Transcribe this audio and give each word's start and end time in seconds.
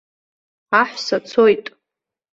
Аҳәса 0.81 1.17
цоит. 1.29 1.65